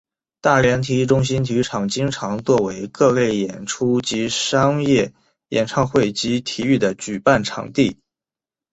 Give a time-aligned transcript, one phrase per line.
[0.41, 5.13] 大连体育中心体育场经常作为各类演出及商业
[5.49, 7.97] 演唱会及体育的举办场地。